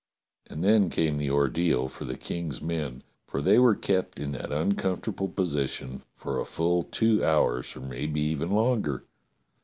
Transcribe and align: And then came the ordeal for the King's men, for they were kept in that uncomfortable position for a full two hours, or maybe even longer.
And 0.47 0.63
then 0.63 0.89
came 0.89 1.19
the 1.19 1.29
ordeal 1.29 1.87
for 1.87 2.05
the 2.05 2.17
King's 2.17 2.59
men, 2.59 3.03
for 3.27 3.39
they 3.39 3.59
were 3.59 3.75
kept 3.75 4.19
in 4.19 4.31
that 4.31 4.51
uncomfortable 4.51 5.27
position 5.29 6.01
for 6.15 6.39
a 6.39 6.43
full 6.43 6.81
two 6.81 7.23
hours, 7.23 7.75
or 7.75 7.81
maybe 7.81 8.19
even 8.21 8.49
longer. 8.49 9.05